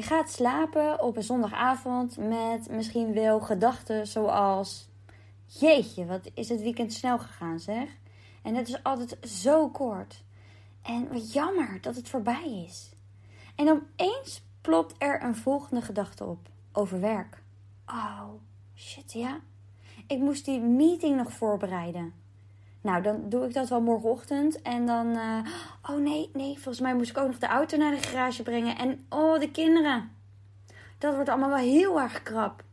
[0.00, 4.88] Je gaat slapen op een zondagavond met misschien wel gedachten zoals:
[5.46, 7.88] Jeetje, wat is het weekend snel gegaan, zeg.
[8.42, 10.24] En het is altijd zo kort.
[10.82, 12.92] En wat jammer dat het voorbij is.
[13.54, 17.42] En opeens plopt er een volgende gedachte op over werk.
[17.86, 18.28] Oh,
[18.74, 19.40] shit, ja.
[20.06, 22.14] Ik moest die meeting nog voorbereiden.
[22.80, 24.62] Nou, dan doe ik dat wel morgenochtend.
[24.62, 25.38] En dan, uh,
[25.90, 28.76] oh nee, nee, volgens mij moest ik ook nog de auto naar de garage brengen.
[28.76, 30.10] En oh, de kinderen.
[30.98, 32.64] Dat wordt allemaal wel heel erg krap.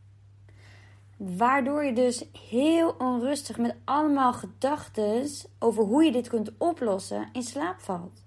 [1.16, 5.26] Waardoor je dus heel onrustig met allemaal gedachten
[5.58, 8.24] over hoe je dit kunt oplossen in slaap valt.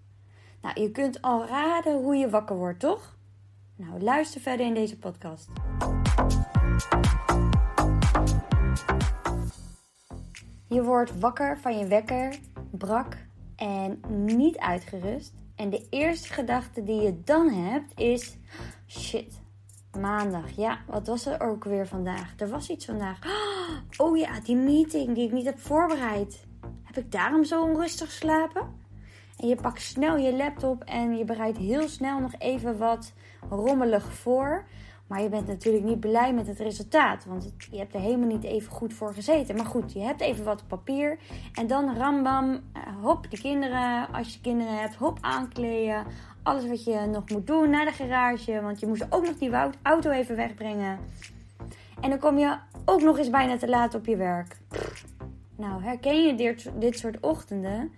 [0.61, 3.15] Nou, je kunt al raden hoe je wakker wordt, toch?
[3.75, 5.49] Nou, luister verder in deze podcast.
[10.71, 12.39] Je wordt wakker van je wekker,
[12.71, 13.17] brak
[13.55, 15.33] en niet uitgerust.
[15.55, 18.37] En de eerste gedachte die je dan hebt is:
[18.87, 19.41] shit,
[19.99, 20.49] maandag.
[20.55, 22.33] Ja, wat was er ook weer vandaag?
[22.37, 23.19] Er was iets vandaag.
[23.97, 26.45] Oh ja, die meeting die ik niet heb voorbereid.
[26.83, 28.61] Heb ik daarom zo onrustig geslapen?
[29.37, 33.13] En je pakt snel je laptop en je bereidt heel snel nog even wat
[33.49, 34.65] rommelig voor.
[35.11, 37.25] Maar je bent natuurlijk niet blij met het resultaat.
[37.25, 39.55] Want je hebt er helemaal niet even goed voor gezeten.
[39.55, 41.17] Maar goed, je hebt even wat papier.
[41.53, 42.59] En dan rambam, uh,
[43.01, 46.05] hop, de kinderen, als je kinderen hebt, hop, aankleden.
[46.43, 48.61] Alles wat je nog moet doen naar de garage.
[48.61, 50.99] Want je moest ook nog die auto even wegbrengen.
[52.01, 54.57] En dan kom je ook nog eens bijna te laat op je werk.
[55.55, 57.91] Nou, herken je dit, dit soort ochtenden?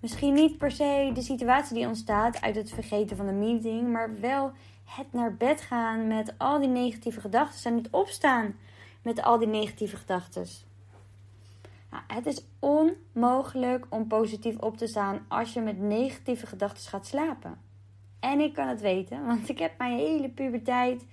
[0.00, 4.10] Misschien niet per se de situatie die ontstaat uit het vergeten van de meeting, maar
[4.20, 4.52] wel
[4.88, 8.56] het naar bed gaan met al die negatieve gedachten en het opstaan
[9.02, 10.46] met al die negatieve gedachten.
[11.90, 17.06] Nou, het is onmogelijk om positief op te staan als je met negatieve gedachten gaat
[17.06, 17.58] slapen.
[18.20, 21.06] En ik kan het weten, want ik heb mijn hele puberteit,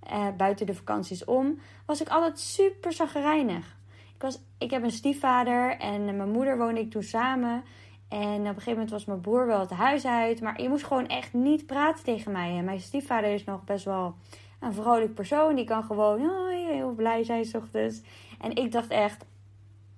[0.00, 3.76] eh, buiten de vakanties om, was ik altijd super zagrijnig.
[4.14, 7.62] Ik, was, ik heb een stiefvader en mijn moeder woonde ik toen samen.
[8.10, 10.40] En op een gegeven moment was mijn broer wel het huis uit.
[10.40, 12.56] Maar je moest gewoon echt niet praten tegen mij.
[12.56, 14.14] En mijn stiefvader is nog best wel
[14.60, 15.54] een vrolijk persoon.
[15.54, 18.00] Die kan gewoon oh, heel blij zijn s ochtends.
[18.40, 19.24] En ik dacht echt,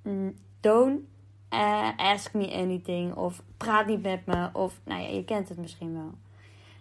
[0.03, 1.01] mm, don't
[1.51, 3.15] uh, ask me anything.
[3.15, 4.51] Of praat niet met me.
[4.53, 6.13] Of, nou ja, je kent het misschien wel.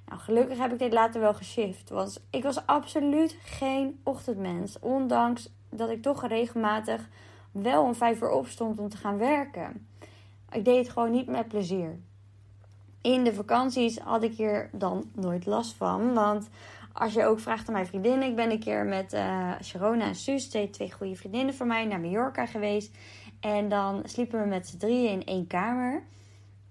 [0.08, 1.90] Nou, gelukkig heb ik dit later wel geshift.
[1.90, 4.80] Want ik was absoluut geen ochtendmens.
[4.80, 7.10] Ondanks dat ik toch regelmatig
[7.52, 9.88] wel om vijf uur opstond om te gaan werken.
[10.52, 12.00] Ik deed het gewoon niet met plezier.
[13.02, 16.14] In de vakanties had ik hier dan nooit last van.
[16.14, 16.50] Want
[16.94, 18.28] als je ook vraagt aan mijn vriendinnen.
[18.28, 21.86] Ik ben een keer met uh, Sharona en Suus, twee, twee goede vriendinnen van mij,
[21.86, 22.96] naar Mallorca geweest.
[23.40, 26.04] En dan sliepen we met z'n drieën in één kamer.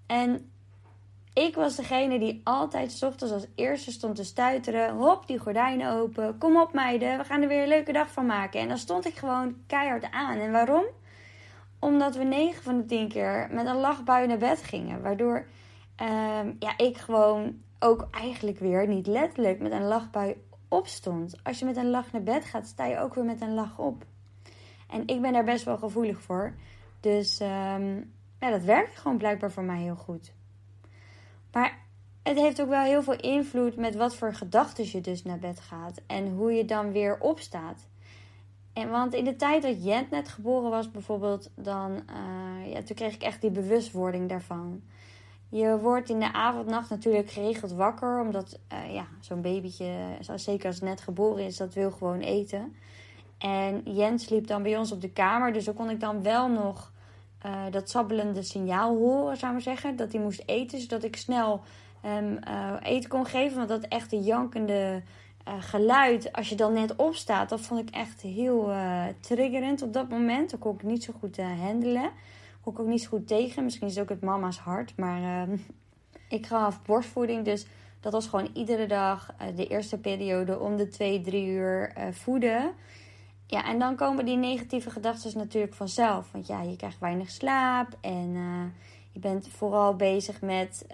[0.05, 0.51] En
[1.33, 4.95] ik was degene die altijd s ochtends als eerste stond te stuiteren.
[4.95, 6.37] Hop, die gordijnen open.
[6.37, 8.59] Kom op meiden, we gaan er weer een leuke dag van maken.
[8.59, 10.37] En dan stond ik gewoon keihard aan.
[10.37, 10.83] En waarom?
[11.81, 15.01] Omdat we 9 van de 10 keer met een lachbui naar bed gingen.
[15.01, 15.45] Waardoor
[15.95, 20.35] ehm, ja, ik gewoon ook eigenlijk weer niet letterlijk met een lachbui
[20.67, 21.35] opstond.
[21.43, 23.79] Als je met een lach naar bed gaat, sta je ook weer met een lach
[23.79, 24.05] op.
[24.89, 26.53] En ik ben daar best wel gevoelig voor.
[26.99, 30.33] Dus um, ja, dat werkt gewoon blijkbaar voor mij heel goed.
[31.51, 31.79] Maar
[32.23, 35.59] het heeft ook wel heel veel invloed met wat voor gedachten je dus naar bed
[35.59, 36.01] gaat.
[36.07, 37.87] En hoe je dan weer opstaat.
[38.73, 42.95] En want in de tijd dat Jent net geboren was, bijvoorbeeld, dan uh, ja, toen
[42.95, 44.81] kreeg ik echt die bewustwording daarvan.
[45.49, 49.93] Je wordt in de avond, nacht natuurlijk geregeld wakker, omdat uh, ja, zo'n babytje,
[50.35, 52.75] zeker als het net geboren is, dat wil gewoon eten.
[53.37, 56.49] En Jent sliep dan bij ons op de kamer, dus dan kon ik dan wel
[56.49, 56.91] nog
[57.45, 61.15] uh, dat sabbelende signaal horen, zou ik maar zeggen, dat hij moest eten, zodat ik
[61.15, 61.61] snel
[62.01, 62.39] hem
[62.81, 65.03] eten kon geven, want dat echt de jankende
[65.47, 69.93] uh, geluid, als je dan net opstaat, dat vond ik echt heel uh, triggerend op
[69.93, 70.49] dat moment.
[70.49, 72.11] Dat kon ik niet zo goed uh, handelen.
[72.61, 73.63] Kon ik ook niet zo goed tegen.
[73.63, 74.97] Misschien is het ook het mama's hart.
[74.97, 75.47] Maar
[76.29, 77.65] ik gaf borstvoeding, dus
[77.99, 82.71] dat was gewoon iedere dag de eerste periode om de twee, drie uur voeden.
[83.47, 86.31] Ja, en dan komen die negatieve gedachten natuurlijk vanzelf.
[86.31, 88.33] Want ja, je krijgt weinig slaap en
[89.11, 90.85] je bent vooral bezig met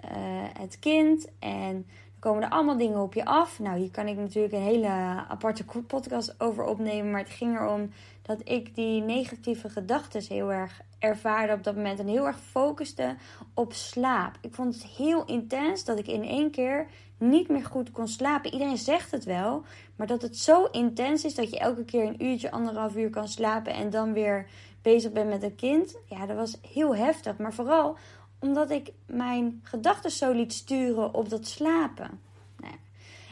[0.58, 1.28] het kind.
[1.38, 1.86] En
[2.18, 3.58] komen er allemaal dingen op je af.
[3.58, 4.88] Nou, hier kan ik natuurlijk een hele
[5.28, 7.10] aparte podcast over opnemen.
[7.10, 7.90] Maar het ging erom
[8.22, 11.98] dat ik die negatieve gedachten heel erg ervaarde op dat moment.
[11.98, 13.16] En heel erg focuste
[13.54, 14.36] op slaap.
[14.40, 16.86] Ik vond het heel intens dat ik in één keer
[17.18, 18.52] niet meer goed kon slapen.
[18.52, 19.62] Iedereen zegt het wel.
[19.96, 23.28] Maar dat het zo intens is dat je elke keer een uurtje, anderhalf uur kan
[23.28, 23.72] slapen.
[23.72, 24.46] En dan weer
[24.82, 25.96] bezig bent met een kind.
[26.06, 27.38] Ja, dat was heel heftig.
[27.38, 27.96] Maar vooral
[28.38, 32.20] omdat ik mijn gedachten zo liet sturen op dat slapen.
[32.56, 32.74] Nou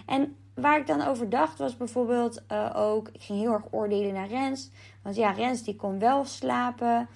[0.07, 3.09] En waar ik dan over dacht was bijvoorbeeld uh, ook...
[3.09, 4.71] Ik ging heel erg oordelen naar Rens.
[5.03, 7.09] Want ja, Rens die kon wel slapen.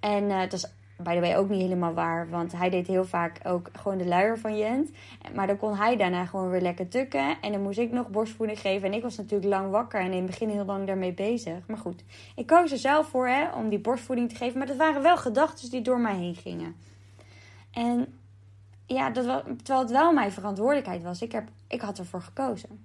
[0.00, 0.66] En uh, het is
[0.96, 2.28] bij de way ook niet helemaal waar.
[2.28, 4.90] Want hij deed heel vaak ook gewoon de luier van Jent.
[5.34, 7.36] Maar dan kon hij daarna gewoon weer lekker tukken.
[7.40, 8.88] En dan moest ik nog borstvoeding geven.
[8.88, 11.66] En ik was natuurlijk lang wakker en in het begin heel lang daarmee bezig.
[11.66, 12.04] Maar goed,
[12.36, 14.58] ik koos er zelf voor hè, om die borstvoeding te geven.
[14.58, 16.74] Maar dat waren wel gedachten die door mij heen gingen.
[17.70, 18.18] En
[18.86, 21.22] ja, dat terwijl het wel mijn verantwoordelijkheid was.
[21.22, 22.84] Ik, heb, ik had ervoor gekozen.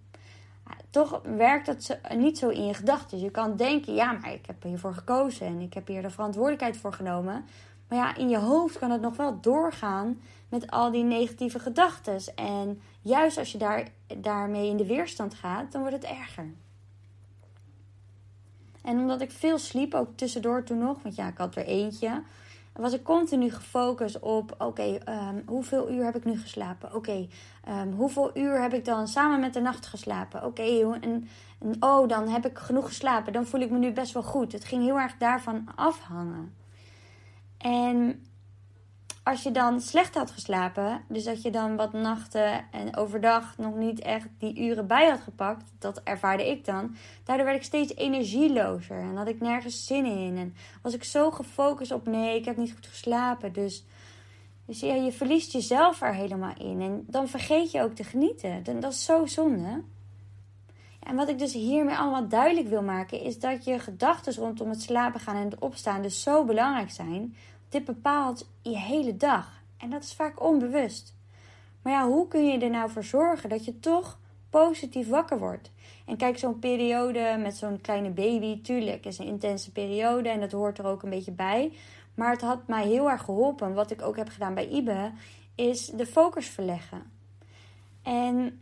[0.89, 3.19] toch werkt dat niet zo in je gedachten.
[3.19, 6.77] Je kan denken, ja, maar ik heb hiervoor gekozen en ik heb hier de verantwoordelijkheid
[6.77, 7.45] voor genomen.
[7.87, 12.19] Maar ja, in je hoofd kan het nog wel doorgaan met al die negatieve gedachten.
[12.35, 13.87] En juist als je daar,
[14.17, 16.53] daarmee in de weerstand gaat, dan wordt het erger.
[18.81, 22.21] En omdat ik veel sliep, ook tussendoor toen nog, want ja, ik had er eentje,
[22.75, 26.95] was ik continu gefocust op: oké, ehm, hoeveel uur heb ik nu geslapen?
[26.95, 27.27] Oké,
[27.63, 30.45] ehm, hoeveel uur heb ik dan samen met de nacht geslapen?
[30.45, 31.27] Oké, en,
[31.59, 34.51] en oh, dan heb ik genoeg geslapen, dan voel ik me nu best wel goed.
[34.51, 36.55] Het ging heel erg daarvan afhangen.
[37.57, 38.25] En
[39.25, 43.75] als je dan slecht had geslapen, dus dat je dan wat nachten en overdag nog
[43.75, 46.95] niet echt die uren bij had gepakt, dat ervaarde ik dan.
[47.23, 50.37] Daardoor werd ik steeds energielozer en had ik nergens zin in.
[50.37, 53.53] En was ik zo gefocust op nee, ik heb niet goed geslapen.
[53.53, 53.85] Dus,
[54.65, 56.81] dus je verliest jezelf er helemaal in.
[56.81, 58.63] En dan vergeet je ook te genieten.
[58.79, 59.83] Dat is zo zonde.
[60.99, 64.81] En wat ik dus hiermee allemaal duidelijk wil maken, is dat je gedachten rondom het
[64.81, 67.35] slapen gaan en het opstaan dus zo belangrijk zijn.
[67.69, 69.63] Dit bepaalt je hele dag.
[69.77, 71.15] En dat is vaak onbewust.
[71.81, 74.19] Maar ja, hoe kun je er nou voor zorgen dat je toch
[74.49, 75.71] positief wakker wordt?
[76.05, 80.51] En kijk, zo'n periode met zo'n kleine baby, tuurlijk, is een intense periode en dat
[80.51, 81.73] hoort er ook een beetje bij.
[82.15, 83.73] Maar het had mij heel erg geholpen.
[83.73, 85.11] Wat ik ook heb gedaan bij Ibe,
[85.55, 87.11] is de focus verleggen.
[88.01, 88.61] En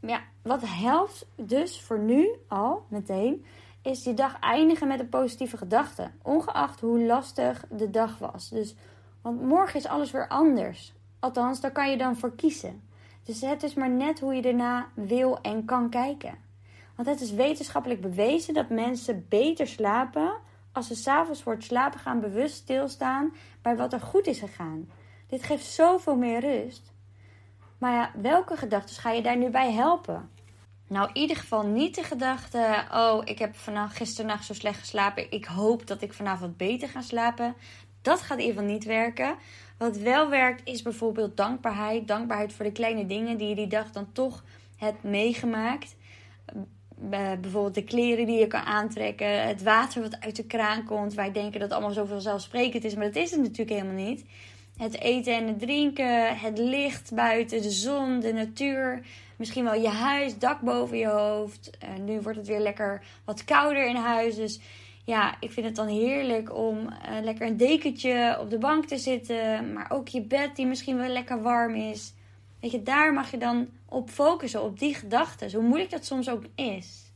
[0.00, 3.44] ja, wat helpt dus voor nu al meteen,
[3.82, 6.10] is die dag eindigen met een positieve gedachte.
[6.22, 8.48] Ongeacht hoe lastig de dag was.
[8.48, 8.74] Dus,
[9.22, 10.92] want morgen is alles weer anders.
[11.18, 12.82] Althans, daar kan je dan voor kiezen.
[13.24, 16.38] Dus het is maar net hoe je erna wil en kan kijken.
[16.94, 20.32] Want het is wetenschappelijk bewezen dat mensen beter slapen
[20.72, 23.32] als ze s'avonds voor het slapen gaan bewust stilstaan
[23.62, 24.90] bij wat er goed is gegaan.
[25.26, 26.92] Dit geeft zoveel meer rust.
[27.78, 30.30] Maar ja, welke gedachten ga je daar nu bij helpen?
[30.88, 35.30] Nou, in ieder geval niet de gedachte: oh, ik heb vanaf gisternacht zo slecht geslapen.
[35.30, 37.54] Ik hoop dat ik vanavond beter ga slapen.
[38.02, 39.36] Dat gaat in ieder geval niet werken.
[39.78, 42.08] Wat wel werkt, is bijvoorbeeld dankbaarheid.
[42.08, 44.44] Dankbaarheid voor de kleine dingen die je die dag dan toch
[44.76, 45.96] hebt meegemaakt.
[47.40, 51.14] Bijvoorbeeld de kleren die je kan aantrekken, het water wat uit de kraan komt.
[51.14, 54.24] Wij denken dat allemaal zoveel zelfsprekend is, maar dat is het natuurlijk helemaal niet.
[54.78, 59.00] Het eten en het drinken, het licht buiten, de zon, de natuur.
[59.36, 61.70] Misschien wel je huis, dak boven je hoofd.
[62.04, 64.36] Nu wordt het weer lekker wat kouder in huis.
[64.36, 64.60] Dus
[65.04, 68.98] ja, ik vind het dan heerlijk om uh, lekker een dekentje op de bank te
[68.98, 69.72] zitten.
[69.72, 72.12] Maar ook je bed die misschien wel lekker warm is.
[72.60, 75.52] Weet je, daar mag je dan op focussen, op die gedachten.
[75.52, 77.12] Hoe moeilijk dat soms ook is.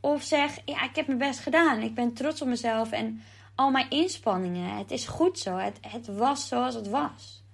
[0.00, 1.80] Of zeg, ja, ik heb mijn best gedaan.
[1.80, 3.22] Ik ben trots op mezelf en
[3.54, 4.76] al mijn inspanningen.
[4.76, 5.56] Het is goed zo.
[5.56, 7.44] Het, het was zoals het was.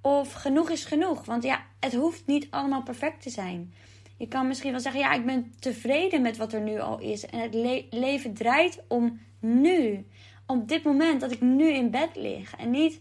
[0.00, 1.24] Of genoeg is genoeg.
[1.24, 3.74] Want ja, het hoeft niet allemaal perfect te zijn.
[4.16, 7.26] Je kan misschien wel zeggen: ja, ik ben tevreden met wat er nu al is.
[7.26, 7.54] En het
[7.90, 10.06] leven draait om nu.
[10.46, 12.56] Op dit moment dat ik nu in bed lig.
[12.56, 13.00] En niet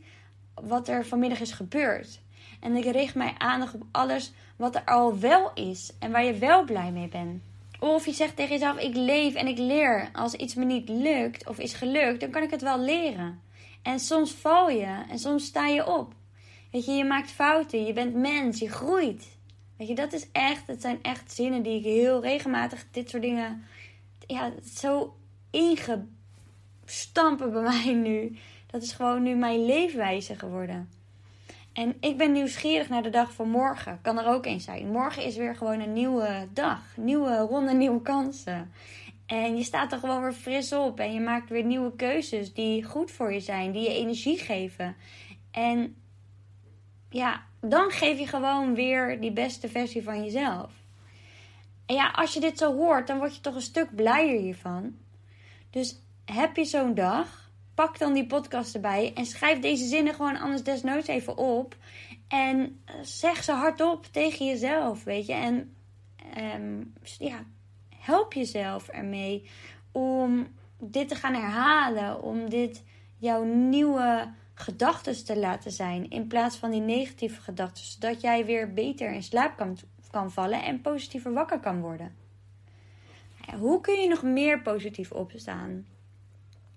[0.53, 2.21] wat er vanmiddag is gebeurd.
[2.59, 5.93] En ik richt mijn aandacht op alles wat er al wel is.
[5.99, 7.41] En waar je wel blij mee bent.
[7.81, 10.09] Of je zegt tegen jezelf: ik leef en ik leer.
[10.13, 13.41] Als iets me niet lukt of is gelukt, dan kan ik het wel leren.
[13.81, 16.13] En soms val je en soms sta je op.
[16.71, 19.37] Weet je, je maakt fouten, je bent mens, je groeit.
[19.77, 23.23] Weet je, dat is echt, het zijn echt zinnen die ik heel regelmatig, dit soort
[23.23, 23.63] dingen,
[24.27, 25.15] ja, zo
[25.49, 28.37] ingestampen bij mij nu.
[28.67, 30.89] Dat is gewoon nu mijn leefwijze geworden.
[31.73, 33.99] En ik ben nieuwsgierig naar de dag van morgen.
[34.01, 34.91] Kan er ook eens zijn.
[34.91, 36.81] Morgen is weer gewoon een nieuwe dag.
[36.95, 38.71] Nieuwe ronde, nieuwe kansen.
[39.25, 40.99] En je staat er gewoon weer fris op.
[40.99, 43.71] En je maakt weer nieuwe keuzes die goed voor je zijn.
[43.71, 44.95] Die je energie geven.
[45.51, 45.95] En
[47.09, 50.71] ja, dan geef je gewoon weer die beste versie van jezelf.
[51.85, 54.95] En ja, als je dit zo hoort, dan word je toch een stuk blijer hiervan.
[55.69, 57.50] Dus heb je zo'n dag,
[57.81, 61.75] pak dan die podcast erbij en schrijf deze zinnen gewoon anders desnoods even op.
[62.27, 65.33] En eh, zeg ze hardop tegen jezelf, weet je.
[65.33, 65.75] En
[66.37, 67.43] um, ja,
[67.95, 69.49] help jezelf ermee
[69.91, 70.47] om
[70.79, 72.21] dit te gaan herhalen.
[72.21, 72.83] Om dit
[73.17, 76.09] jouw nieuwe gedachten te laten zijn.
[76.09, 77.83] In plaats van die negatieve gedachten.
[77.83, 79.77] Zodat jij weer beter in slaap kan
[80.11, 82.15] kan vallen en positiever wakker kan worden.
[83.59, 85.85] Hoe kun je nog meer positief opstaan?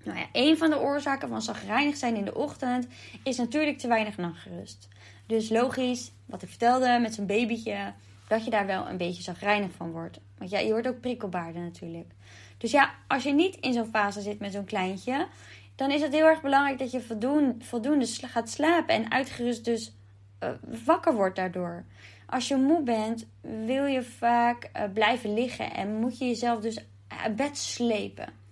[0.04, 2.86] Nou ja, een van de oorzaken van zagrijnig zijn in de ochtend
[3.22, 4.88] is natuurlijk te weinig nachtrust.
[5.26, 7.92] Dus logisch, wat ik vertelde met zo'n babytje,
[8.28, 10.20] dat je daar wel een beetje zagrijnig van wordt.
[10.38, 12.12] Want ja, je wordt ook prikkelbaarder natuurlijk.
[12.58, 15.26] Dus ja, als je niet in zo'n fase zit met zo'n kleintje,
[15.74, 17.00] dan is het heel erg belangrijk dat je
[17.58, 19.92] voldoende, gaat slapen en uitgerust dus
[20.42, 20.50] uh,
[20.84, 21.84] wakker wordt daardoor.
[22.26, 26.78] Als je moe bent, wil je vaak uh, blijven liggen en moet je jezelf dus
[27.06, 28.43] uit bed slepen.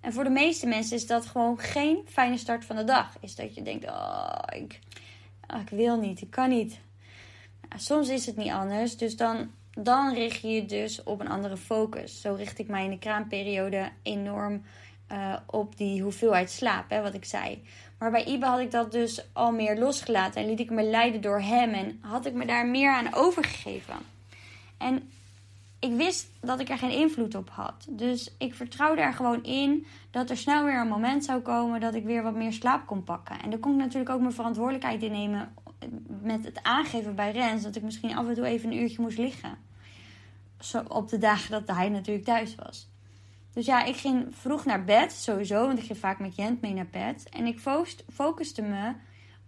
[0.00, 3.16] En voor de meeste mensen is dat gewoon geen fijne start van de dag.
[3.20, 4.78] Is dat je denkt, oh, ik,
[5.54, 6.78] oh, ik wil niet, ik kan niet.
[7.68, 11.28] Nou, soms is het niet anders, dus dan, dan richt je je dus op een
[11.28, 12.20] andere focus.
[12.20, 14.62] Zo richt ik mij in de kraamperiode enorm
[15.12, 17.62] uh, op die hoeveelheid slaap, hè, wat ik zei.
[17.98, 21.20] Maar bij Ibe had ik dat dus al meer losgelaten en liet ik me leiden
[21.20, 23.96] door hem en had ik me daar meer aan overgegeven.
[24.78, 25.10] En
[25.80, 27.86] ik wist dat ik er geen invloed op had.
[27.88, 31.94] Dus ik vertrouwde er gewoon in dat er snel weer een moment zou komen dat
[31.94, 33.40] ik weer wat meer slaap kon pakken.
[33.42, 35.54] En dan kon ik natuurlijk ook mijn verantwoordelijkheid innemen
[36.22, 39.18] met het aangeven bij Rens dat ik misschien af en toe even een uurtje moest
[39.18, 39.58] liggen.
[40.58, 42.88] Zo op de dagen dat hij natuurlijk thuis was.
[43.52, 46.74] Dus ja, ik ging vroeg naar bed, sowieso, want ik ging vaak met Jent mee
[46.74, 47.28] naar bed.
[47.28, 47.60] En ik
[48.12, 48.92] focuste me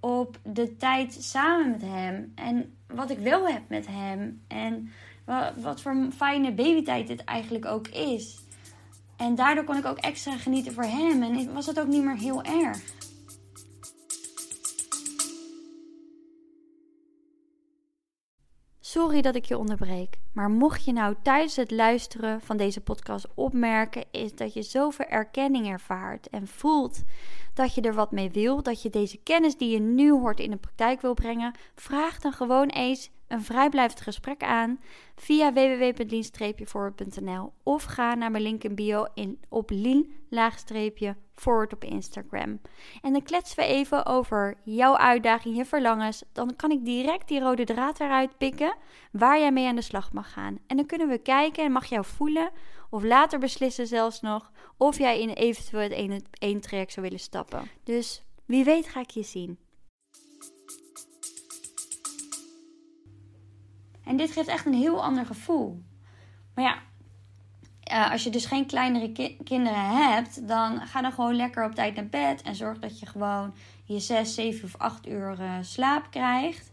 [0.01, 4.43] op de tijd samen met hem en wat ik wel heb met hem.
[4.49, 4.93] En
[5.57, 8.41] wat voor fijne babytijd dit eigenlijk ook is.
[9.17, 12.17] En daardoor kon ik ook extra genieten voor hem en was het ook niet meer
[12.17, 12.81] heel erg.
[18.93, 23.27] Sorry dat ik je onderbreek, maar mocht je nou tijdens het luisteren van deze podcast
[23.35, 27.03] opmerken, is dat je zoveel erkenning ervaart en voelt
[27.55, 30.51] dat je er wat mee wil, dat je deze kennis die je nu hoort in
[30.51, 34.81] de praktijk wil brengen, vraag dan gewoon eens een vrijblijvend gesprek aan
[35.17, 39.71] via www.lien-forward.nl of ga naar mijn link in bio in, op
[41.35, 42.61] lien-forward op Instagram.
[43.03, 46.25] En dan kletsen we even over jouw uitdaging, je verlangens.
[46.33, 48.77] Dan kan ik direct die rode draad eruit pikken
[49.13, 50.59] waar jij mee aan de slag mag gaan.
[50.67, 52.51] En dan kunnen we kijken en mag jou voelen
[52.91, 57.21] of later beslissen zelfs nog of jij in eventueel het ene, één traject zou willen
[57.21, 57.71] stappen.
[57.85, 59.59] Dus wie weet ga ik je zien.
[64.05, 65.83] En dit geeft echt een heel ander gevoel.
[66.55, 66.83] Maar ja,
[67.93, 71.75] uh, als je dus geen kleinere ki kinderen hebt, dan ga dan gewoon lekker op
[71.75, 72.43] tijd naar bed.
[72.43, 76.71] En zorg dat je gewoon je 6, 7 of 8 uur uh, slaap krijgt.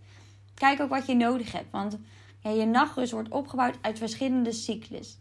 [0.54, 1.72] Kijk ook wat je nodig hebt.
[1.72, 1.98] Want
[2.40, 5.18] ja, je nachtrust wordt opgebouwd uit verschillende cyclus,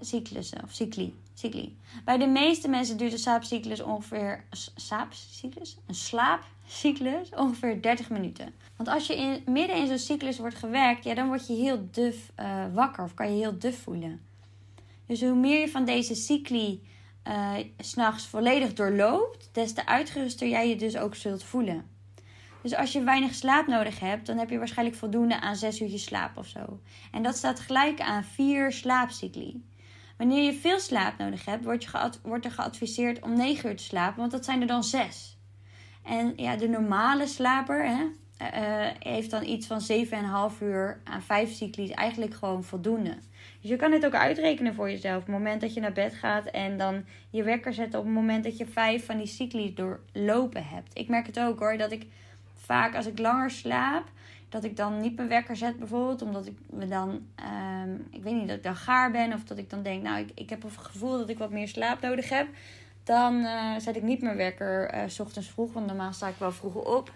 [0.00, 1.78] cyclussen of cycli, cycli.
[2.04, 4.44] Bij de meeste mensen duurt de slaapcyclus ongeveer.
[4.74, 5.76] Slaapcyclus?
[5.86, 8.54] Een slaapcyclus ongeveer 30 minuten.
[8.76, 12.32] Want als je midden in zo'n cyclus wordt gewerkt, ja, dan word je heel duf
[12.40, 14.20] uh, wakker of kan je heel duf voelen.
[15.06, 16.82] Dus hoe meer je van deze cycli
[17.28, 21.92] uh, s'nachts volledig doorloopt, des te uitgeruster jij je dus ook zult voelen.
[22.62, 26.04] Dus als je weinig slaap nodig hebt, dan heb je waarschijnlijk voldoende aan 6 uurtjes
[26.04, 26.80] slaap of zo.
[27.10, 29.64] En dat staat gelijk aan 4 slaapcycli.
[30.16, 33.82] Wanneer je veel slaap nodig hebt, wordt, je wordt er geadviseerd om 9 uur te
[33.82, 35.38] slapen, want dat zijn er dan 6.
[36.02, 38.04] En ja, de normale slaper, hè,
[38.42, 39.80] uh, heeft dan iets van
[40.52, 43.16] 7,5 uur aan 5 cyclies eigenlijk gewoon voldoende.
[43.60, 45.16] Dus je kan dit ook uitrekenen voor jezelf.
[45.16, 48.14] Op het moment dat je naar bed gaat en dan je wekker zetten op het
[48.14, 50.98] moment dat je 5 van die cyclies doorlopen hebt.
[50.98, 52.06] Ik merk het ook hoor, dat ik
[52.54, 54.04] vaak als ik langer slaap,
[54.48, 56.22] dat ik dan niet mijn wekker zet bijvoorbeeld.
[56.22, 57.26] Omdat ik me dan,
[57.84, 59.32] um, ik weet niet, dat ik dan gaar ben.
[59.32, 61.68] Of dat ik dan denk, nou ik, ik heb het gevoel dat ik wat meer
[61.68, 62.46] slaap nodig heb.
[63.04, 66.52] Dan uh, zet ik niet mijn wekker uh, ochtends vroeg, want normaal sta ik wel
[66.52, 67.12] vroeg op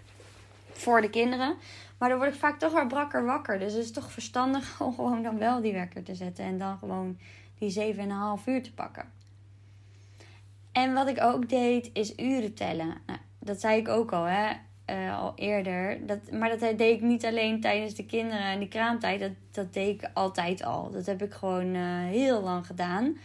[0.79, 1.55] voor de kinderen.
[1.97, 3.59] Maar dan word ik vaak toch wel brakker wakker.
[3.59, 6.45] Dus het is toch verstandig om gewoon dan wel die wekker te zetten.
[6.45, 7.17] En dan gewoon
[7.57, 9.11] die 7,5 uur te pakken.
[10.71, 12.95] En wat ik ook deed, is uren tellen.
[13.05, 14.51] Nou, dat zei ik ook al, hè.
[14.89, 16.05] Uh, al eerder.
[16.05, 19.19] Dat, maar dat deed ik niet alleen tijdens de kinderen en die kraamtijd.
[19.19, 20.91] Dat, dat deed ik altijd al.
[20.91, 23.17] Dat heb ik gewoon uh, heel lang gedaan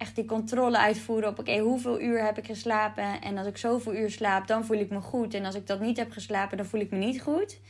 [0.00, 3.20] echt die controle uitvoeren op oké, hoeveel uur heb ik geslapen?
[3.20, 5.34] En als ik zoveel uur slaap, dan voel ik me goed.
[5.34, 7.60] En als ik dat niet heb geslapen, dan voel ik me niet goed.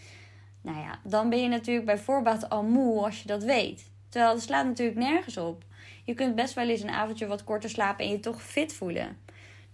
[0.61, 3.91] Nou ja, dan ben je natuurlijk bij voorbaat al moe als je dat weet.
[4.09, 5.65] Terwijl het slaat natuurlijk nergens op.
[6.05, 9.17] Je kunt best wel eens een avondje wat korter slapen en je toch fit voelen.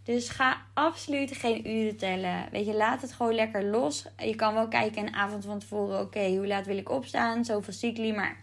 [0.03, 2.49] Dus ga absoluut geen uren tellen.
[2.51, 4.07] Weet je, laat het gewoon lekker los.
[4.19, 7.45] Je kan wel kijken een avond van tevoren, oké, hoe laat wil ik opstaan?
[7.45, 8.37] Zoveel cycli, maar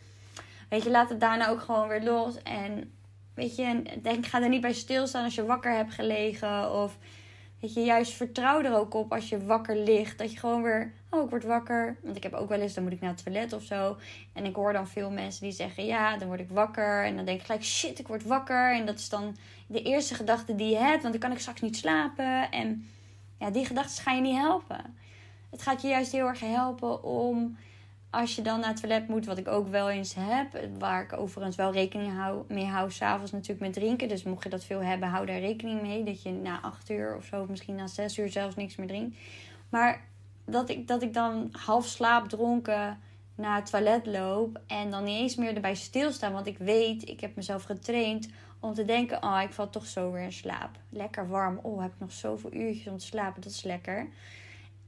[0.69, 2.43] weet je, laat het daarna ook gewoon weer los.
[2.43, 2.91] En
[3.33, 6.73] Weet je, denk, ga er niet bij stilstaan als je wakker hebt gelegen.
[6.73, 6.97] Of
[7.59, 10.17] Dat je juist vertrouw er ook op als je wakker ligt.
[10.17, 11.97] Dat je gewoon weer, oh ik word wakker.
[12.03, 13.97] Want ik heb ook wel eens, dan moet ik naar het toilet of zo.
[14.33, 17.05] En ik hoor dan veel mensen die zeggen, ja dan word ik wakker.
[17.05, 18.75] En dan denk ik gelijk, shit ik word wakker.
[18.75, 19.35] En dat is dan
[19.67, 21.01] de eerste gedachte die je hebt.
[21.01, 22.51] Want dan kan ik straks niet slapen.
[22.51, 22.89] En
[23.39, 24.97] ja, die gedachten gaan je niet helpen.
[25.49, 27.57] Het gaat je juist heel erg helpen om
[28.13, 31.13] als je dan naar het toilet moet, wat ik ook wel eens heb, waar ik
[31.17, 34.07] overigens wel rekening hou, mee hou, s'avonds natuurlijk met drinken.
[34.07, 36.03] Dus mocht je dat veel hebben, hou daar rekening mee.
[36.03, 39.17] Dat je na acht uur of zo, misschien na zes uur zelfs niks meer drinkt.
[39.69, 40.05] Maar
[40.45, 42.99] dat ik, dat ik dan half slaapdronken
[43.35, 46.33] naar het toilet loop en dan niet eens meer erbij stilstaan.
[46.33, 48.29] Want ik weet, ik heb mezelf getraind
[48.59, 50.77] om te denken, oh, ik val toch zo weer in slaap.
[50.89, 51.59] Lekker warm.
[51.61, 53.41] Oh, heb ik nog zoveel uurtjes om te slapen.
[53.41, 54.07] Dat is lekker.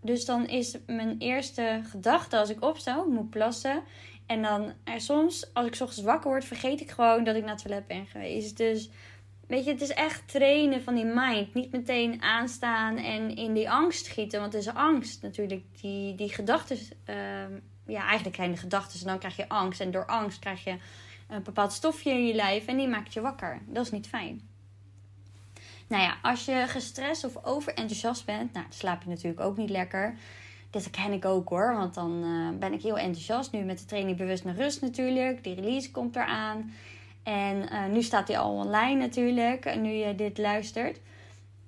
[0.05, 3.83] Dus dan is mijn eerste gedachte als ik opsta, ik moet plassen.
[4.25, 7.53] En dan er soms, als ik ochtends wakker word, vergeet ik gewoon dat ik naar
[7.53, 8.57] het toilet ben geweest.
[8.57, 8.89] Dus
[9.47, 11.53] weet je, het is echt trainen van die mind.
[11.53, 14.39] Niet meteen aanstaan en in die angst schieten.
[14.39, 15.63] Want het is angst natuurlijk.
[15.81, 16.77] Die, die gedachten,
[17.09, 17.15] uh,
[17.85, 18.99] ja, eigenlijk kleine gedachten.
[18.99, 19.81] En dan krijg je angst.
[19.81, 20.75] En door angst krijg je
[21.27, 22.65] een bepaald stofje in je lijf.
[22.65, 23.61] En die maakt je wakker.
[23.67, 24.54] Dat is niet fijn.
[25.87, 30.15] Nou ja, als je gestrest of overenthousiast bent, nou, slaap je natuurlijk ook niet lekker.
[30.69, 33.51] Dat ken ik ook hoor, want dan uh, ben ik heel enthousiast.
[33.51, 35.43] Nu met de training Bewust naar Rust natuurlijk.
[35.43, 36.71] Die release komt eraan.
[37.23, 40.99] En uh, nu staat die al online natuurlijk, nu je dit luistert.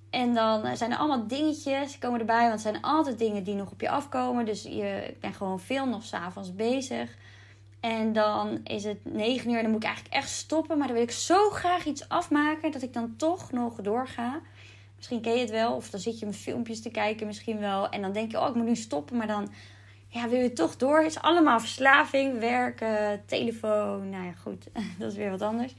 [0.09, 2.41] En dan zijn er allemaal dingetjes, komen erbij.
[2.41, 4.45] Want het zijn altijd dingen die nog op je afkomen.
[4.45, 7.17] Dus je bent gewoon veel nog s'avonds bezig.
[7.79, 10.77] En dan is het 9 uur en dan moet ik eigenlijk echt stoppen.
[10.77, 14.39] Maar dan wil ik zo graag iets afmaken dat ik dan toch nog doorga.
[14.96, 15.75] Misschien ken je het wel.
[15.75, 17.89] Of dan zit je met filmpjes te kijken misschien wel.
[17.89, 19.17] En dan denk je, oh ik moet nu stoppen.
[19.17, 19.50] Maar dan
[20.07, 20.98] ja, wil je toch door.
[20.98, 24.10] Het is allemaal verslaving, werken, telefoon.
[24.10, 24.67] Nou ja, goed.
[25.00, 25.75] dat is weer wat anders.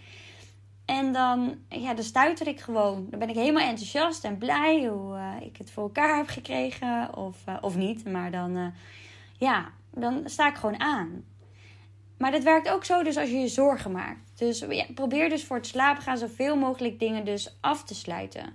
[0.84, 3.06] En dan, ja, dan stuiter ik gewoon.
[3.10, 7.16] Dan ben ik helemaal enthousiast en blij hoe uh, ik het voor elkaar heb gekregen.
[7.16, 8.04] Of, uh, of niet.
[8.04, 8.66] Maar dan, uh,
[9.38, 11.24] ja, dan sta ik gewoon aan.
[12.18, 14.30] Maar dat werkt ook zo dus als je je zorgen maakt.
[14.34, 18.52] Dus ja, probeer dus voor het slapen gaan zoveel mogelijk dingen dus af te sluiten.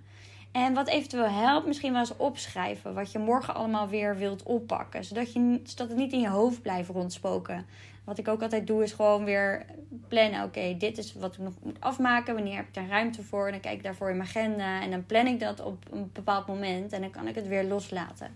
[0.52, 2.94] En wat eventueel helpt, misschien wel eens opschrijven.
[2.94, 5.04] Wat je morgen allemaal weer wilt oppakken.
[5.04, 7.66] Zodat, je, zodat het niet in je hoofd blijft rondspoken.
[8.04, 9.66] Wat ik ook altijd doe, is gewoon weer
[10.08, 10.44] plannen.
[10.44, 12.34] Oké, dit is wat ik nog moet afmaken.
[12.34, 13.46] Wanneer heb ik daar ruimte voor?
[13.46, 14.82] En dan kijk ik daarvoor in mijn agenda.
[14.82, 16.92] En dan plan ik dat op een bepaald moment.
[16.92, 18.36] En dan kan ik het weer loslaten.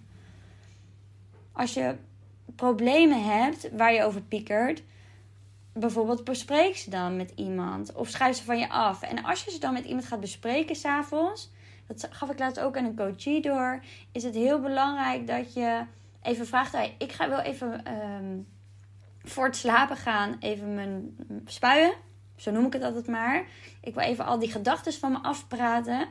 [1.51, 1.95] Als je
[2.55, 4.83] problemen hebt waar je over piekert
[5.79, 9.01] bijvoorbeeld bespreek ze dan met iemand of schrijf ze van je af.
[9.01, 11.51] En als je ze dan met iemand gaat bespreken s'avonds,
[11.87, 15.83] dat gaf ik laatst ook aan een coachie door, is het heel belangrijk dat je
[16.21, 18.47] even vraagt: ik ga wel even um,
[19.23, 21.93] voor het slapen gaan, even mijn spuien.
[22.35, 23.45] Zo noem ik het altijd maar.
[23.81, 26.07] Ik wil even al die gedachten van me afpraten.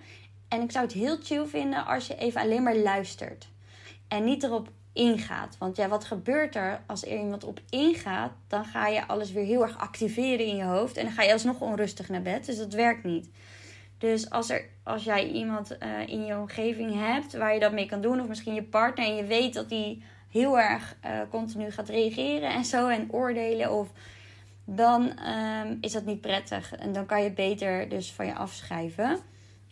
[0.48, 3.48] En ik zou het heel chill vinden als je even alleen maar luistert.
[4.08, 5.56] En niet erop ingaat.
[5.58, 8.32] Want ja, wat gebeurt er als er iemand op ingaat?
[8.48, 10.96] Dan ga je alles weer heel erg activeren in je hoofd.
[10.96, 12.46] En dan ga je alsnog onrustig naar bed.
[12.46, 13.30] Dus dat werkt niet.
[13.98, 17.86] Dus als, er, als jij iemand uh, in je omgeving hebt waar je dat mee
[17.86, 21.70] kan doen, of misschien je partner, en je weet dat die heel erg uh, continu
[21.70, 23.88] gaat reageren en zo en oordelen, of
[24.64, 26.74] dan um, is dat niet prettig.
[26.74, 29.18] En dan kan je beter dus van je afschrijven.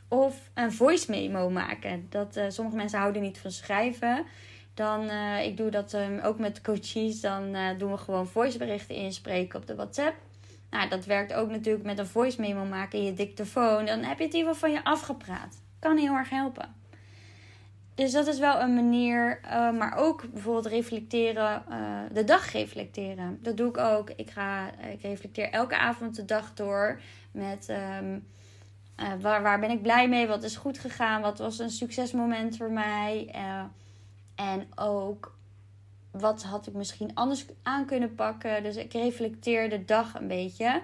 [0.09, 2.07] Of een voice memo maken.
[2.11, 4.25] Dat, uh, sommige mensen houden niet van schrijven.
[4.75, 7.21] Dan, uh, ik doe dat um, ook met coaches.
[7.21, 10.17] Dan uh, doen we gewoon voiceberichten inspreken op de WhatsApp.
[10.71, 13.87] Nou, dat werkt ook natuurlijk met een voice memo maken in je dictafoon.
[13.87, 15.57] Dan heb je het in van je afgepraat.
[15.79, 16.75] Kan heel erg helpen.
[17.95, 19.41] Dus dat is wel een manier.
[19.45, 21.63] Uh, maar ook bijvoorbeeld reflecteren,
[22.13, 23.39] de dag reflecteren.
[23.43, 24.11] Dat doe ik ook.
[24.11, 27.01] Ik, ga, ik reflecteer elke avond de dag door
[27.33, 27.69] met...
[28.01, 28.27] Um,
[29.21, 30.27] waar, waar ben ik blij mee?
[30.27, 31.21] Wat is goed gegaan?
[31.21, 33.35] Wat was een succesmoment voor mij?
[34.35, 35.37] En ook
[36.11, 38.63] wat had ik misschien anders aan kunnen pakken.
[38.63, 40.83] Dus ik reflecteer de dag een beetje.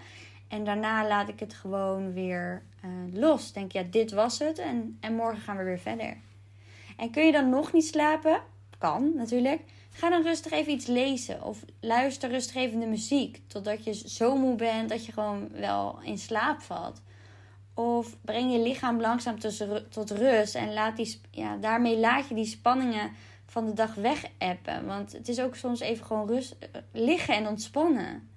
[0.49, 3.53] En daarna laat ik het gewoon weer uh, los.
[3.53, 4.59] Denk, ja, dit was het.
[4.59, 6.17] En, en morgen gaan we weer verder.
[6.97, 8.41] En kun je dan nog niet slapen?
[8.79, 9.61] Kan natuurlijk.
[9.91, 11.43] Ga dan rustig even iets lezen.
[11.43, 13.43] Of luister rustig even de muziek.
[13.47, 17.03] Totdat je zo moe bent dat je gewoon wel in slaap valt.
[17.75, 19.39] Of breng je lichaam langzaam
[19.91, 20.55] tot rust.
[20.55, 23.11] En laat die, ja, daarmee laat je die spanningen
[23.51, 24.87] van de dag weg appen.
[24.87, 28.29] Want het is ook soms even gewoon rust, eh, liggen en ontspannen.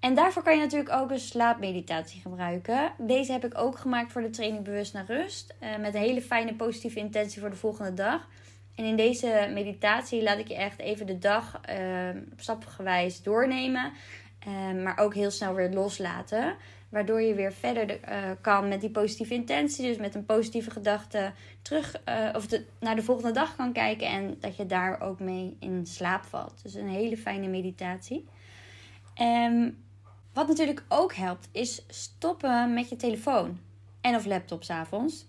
[0.00, 2.92] En daarvoor kan je natuurlijk ook een slaapmeditatie gebruiken.
[2.98, 5.54] Deze heb ik ook gemaakt voor de training Bewust naar Rust.
[5.62, 8.28] Uh, met een hele fijne positieve intentie voor de volgende dag.
[8.74, 13.92] En in deze meditatie laat ik je echt even de dag uh, stapgewijs doornemen.
[14.38, 16.56] Eh, maar ook heel snel weer loslaten.
[16.94, 19.86] Waardoor je weer verder eh, kan met die positieve intentie.
[19.86, 22.46] Dus met een positieve gedachte terug eh, of
[22.80, 24.06] naar de volgende dag kan kijken.
[24.06, 26.62] En dat je daar ook mee in slaap valt.
[26.62, 28.28] Dus een hele fijne meditatie.
[29.20, 29.84] Um,
[30.32, 33.58] wat natuurlijk ook helpt, is stoppen met je telefoon.
[34.00, 35.26] En of laptop s'avonds.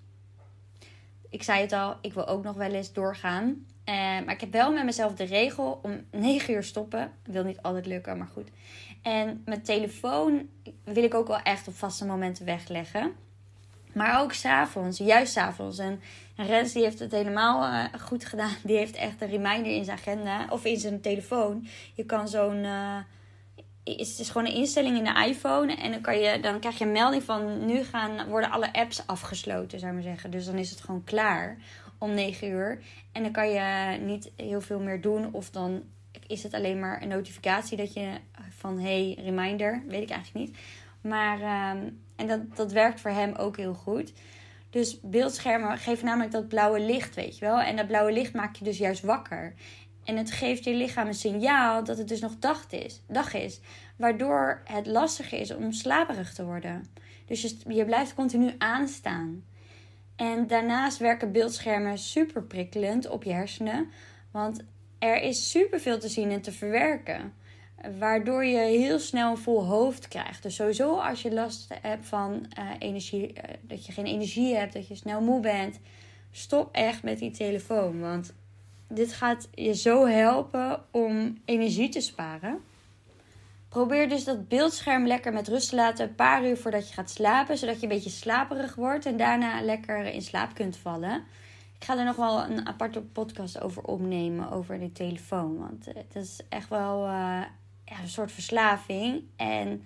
[1.30, 3.66] Ik zei het al, ik wil ook nog wel eens doorgaan.
[3.86, 7.12] Uh, maar ik heb wel met mezelf de regel om 9 uur stoppen.
[7.24, 8.50] Wil niet altijd lukken, maar goed.
[9.06, 10.50] En mijn telefoon
[10.84, 13.14] wil ik ook wel echt op vaste momenten wegleggen.
[13.94, 15.78] Maar ook s'avonds, juist s'avonds.
[15.78, 16.00] En
[16.36, 18.56] Rens die heeft het helemaal uh, goed gedaan.
[18.64, 21.68] Die heeft echt een reminder in zijn agenda of in zijn telefoon.
[21.94, 22.64] Je kan zo'n.
[22.64, 22.98] Uh,
[23.84, 25.76] het is gewoon een instelling in de iPhone.
[25.76, 29.08] En dan, kan je, dan krijg je een melding van nu gaan, worden alle apps
[29.08, 30.32] afgesloten, zou ik maar zeggen.
[30.32, 31.58] Dus dan is het gewoon klaar
[31.98, 32.82] om 9 uur.
[33.12, 35.34] En dan kan je niet heel veel meer doen.
[35.34, 35.84] Of dan
[36.28, 38.10] is het alleen maar een notificatie dat je
[38.50, 40.58] van hey, reminder, weet ik eigenlijk niet.
[41.02, 44.14] Maar, ehm, en dat, dat werkt voor hem ook heel goed.
[44.70, 47.60] Dus beeldschermen geven namelijk dat blauwe licht, weet je wel.
[47.60, 49.54] En dat blauwe licht maakt je dus juist wakker.
[50.04, 53.02] En het geeft je lichaam een signaal dat het dus nog dag is.
[53.08, 53.60] Dag is
[53.96, 56.86] waardoor het lastiger is om slaperig te worden.
[57.26, 59.44] Dus je, je blijft continu aanstaan.
[60.16, 63.90] En daarnaast werken beeldschermen super prikkelend op je hersenen.
[64.32, 64.64] Want
[65.00, 67.34] er is superveel te zien en te verwerken.
[68.00, 70.44] Waardoor je heel snel een vol hoofd krijgt.
[70.44, 74.74] Dus sowieso als je last hebt van uh, energie, uh, dat je geen energie hebt,
[74.74, 75.80] dat je snel moe bent.
[76.32, 78.00] Stop echt met die telefoon.
[78.00, 78.34] Want
[78.88, 82.60] dit gaat je zo helpen om energie te sparen.
[83.70, 86.08] Probeer dus dat beeldscherm lekker met rust te laten.
[86.08, 87.58] Een paar uur voordat je gaat slapen.
[87.58, 89.06] Zodat je een beetje slaperig wordt.
[89.06, 91.24] En daarna lekker in slaap kunt vallen.
[91.86, 94.52] Ik ga er nog wel een aparte podcast over opnemen.
[94.52, 95.58] Over de telefoon.
[95.58, 97.06] Want het is echt wel
[97.86, 99.24] ja, een soort verslaving.
[99.36, 99.84] En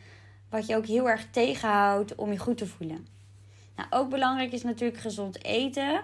[0.49, 3.07] wat je ook heel erg tegenhoudt om je goed te voelen.
[3.75, 6.01] Nou, ook belangrijk is natuurlijk gezond eten.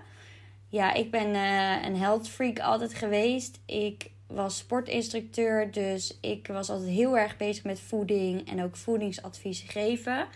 [0.70, 3.60] Ja, ik ben uh, een health freak altijd geweest.
[3.66, 9.68] Ik was sportinstructeur, dus ik was altijd heel erg bezig met voeding en ook voedingsadviezen
[9.68, 10.28] geven.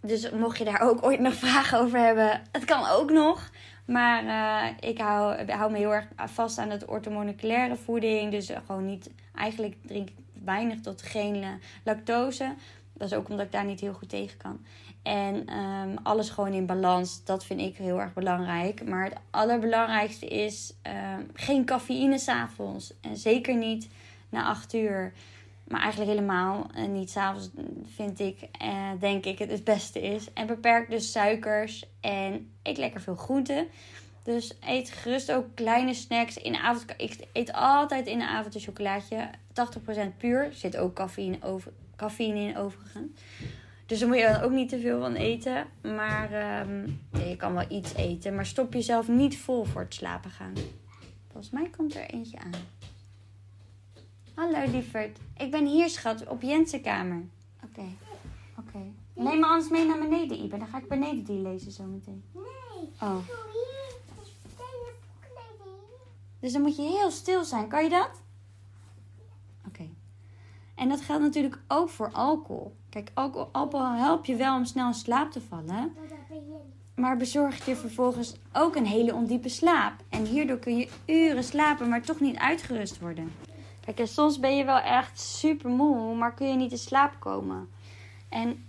[0.00, 3.50] Dus mocht je daar ook ooit nog vragen over hebben, het kan ook nog.
[3.88, 8.30] Maar uh, ik hou, hou me heel erg vast aan het orthomoleculaire voeding.
[8.30, 11.44] Dus gewoon niet, eigenlijk drink ik weinig tot geen
[11.84, 12.54] lactose.
[12.92, 14.60] Dat is ook omdat ik daar niet heel goed tegen kan.
[15.02, 18.88] En um, alles gewoon in balans, dat vind ik heel erg belangrijk.
[18.88, 22.94] Maar het allerbelangrijkste is um, geen cafeïne s'avonds.
[23.00, 23.88] En zeker niet
[24.28, 25.12] na 8 uur.
[25.68, 27.50] Maar eigenlijk helemaal en niet s'avonds
[27.94, 30.32] vind ik, eh, denk ik, het het beste is.
[30.32, 33.66] En beperk dus suikers en eet lekker veel groenten.
[34.22, 36.94] Dus eet gerust ook kleine snacks in de avond.
[36.96, 39.30] Ik eet altijd in de avond een chocolaatje.
[39.52, 40.48] 80% puur.
[40.52, 43.10] Zit ook cafeïne, over, cafeïne in overigens.
[43.86, 45.66] Dus daar moet je dan ook niet te veel van eten.
[45.82, 48.34] Maar um, je kan wel iets eten.
[48.34, 50.52] Maar stop jezelf niet vol voor het slapen gaan.
[51.30, 52.77] Volgens mij komt er eentje aan.
[54.58, 55.18] Hallo lieverd.
[55.36, 57.22] Ik ben hier schat op Jensen kamer.
[57.64, 57.80] Oké.
[57.80, 57.96] Okay.
[58.58, 58.68] Oké.
[58.68, 58.92] Okay.
[59.14, 60.58] Neem me anders mee naar beneden, Ibe.
[60.58, 62.24] Dan ga ik beneden die lezen zometeen.
[62.32, 62.88] Nee.
[63.00, 63.16] Oh.
[63.26, 63.94] hier.
[66.40, 67.68] Dus dan moet je heel stil zijn.
[67.68, 68.10] Kan je dat?
[69.66, 69.68] Oké.
[69.68, 69.90] Okay.
[70.74, 72.76] En dat geldt natuurlijk ook voor alcohol.
[72.88, 75.96] Kijk, alcohol, alcohol helpt je wel om snel in slaap te vallen.
[76.94, 79.94] Maar bezorgt je vervolgens ook een hele ondiepe slaap.
[80.08, 83.32] En hierdoor kun je uren slapen, maar toch niet uitgerust worden.
[83.94, 87.68] Kijk, soms ben je wel echt super moe, maar kun je niet in slaap komen.
[88.28, 88.64] En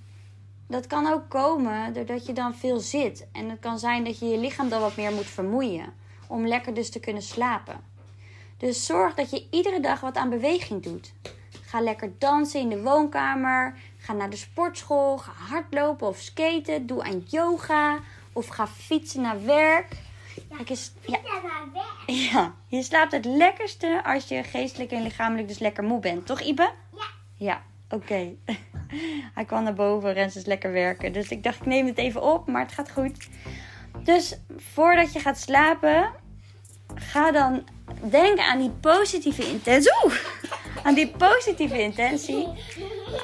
[0.67, 3.27] dat kan ook komen doordat je dan veel zit.
[3.31, 5.93] En het kan zijn dat je je lichaam dan wat meer moet vermoeien.
[6.27, 7.79] Om lekker dus te kunnen slapen.
[8.57, 11.13] Dus zorg dat je iedere dag wat aan beweging doet.
[11.61, 13.77] Ga lekker dansen in de woonkamer.
[13.97, 15.17] Ga naar de sportschool.
[15.17, 16.87] Ga hardlopen of skaten.
[16.87, 17.99] Doe aan yoga.
[18.33, 19.87] Of ga fietsen naar werk.
[20.35, 21.19] Ja, Kijk eens, ja.
[22.05, 26.25] ja, je slaapt het lekkerste als je geestelijk en lichamelijk dus lekker moe bent.
[26.25, 26.71] Toch Ibe?
[26.95, 27.05] Ja.
[27.35, 28.33] Ja, oké.
[29.35, 31.13] Hij kwam naar boven, Rens is lekker werken.
[31.13, 33.27] Dus ik dacht, ik neem het even op, maar het gaat goed.
[34.03, 36.11] Dus voordat je gaat slapen,
[36.95, 37.63] ga dan
[38.01, 39.91] denken aan die positieve intentie.
[40.03, 40.15] Oeh,
[40.83, 42.47] aan die positieve intentie.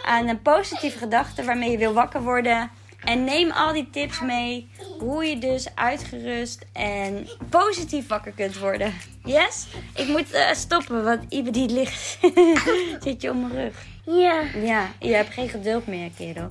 [0.06, 2.72] Aan een positieve gedachte waarmee je wil wakker worden.
[3.06, 4.70] En neem al die tips mee.
[5.00, 8.94] Hoe je dus uitgerust en positief wakker kunt worden.
[9.24, 9.68] Yes?
[9.96, 12.18] Ik moet uh, stoppen, want Ibe die ligt.
[13.04, 13.86] Zit je om mijn rug.
[14.06, 14.42] Ja.
[14.56, 16.50] Ja, je hebt geen geduld meer, kerel.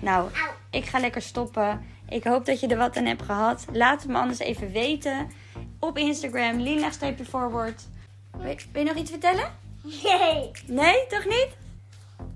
[0.00, 0.30] Nou,
[0.70, 1.86] ik ga lekker stoppen.
[2.08, 3.64] Ik hoop dat je er wat aan hebt gehad.
[3.72, 5.30] Laat het me anders even weten.
[5.78, 7.82] Op Instagram, Lina-forward.
[8.38, 9.52] Wil je nog iets vertellen?
[9.82, 10.50] Nee.
[10.66, 11.48] Nee, toch niet?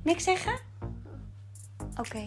[0.02, 0.58] Niks zeggen?
[1.96, 2.26] Oké.